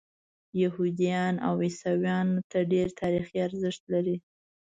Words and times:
یهودیانو 0.61 1.43
او 1.47 1.53
عیسویانو 1.65 2.37
ته 2.51 2.59
ډېر 2.71 2.87
تاریخي 3.01 3.37
ارزښت 3.47 3.83
لري. 3.93 4.17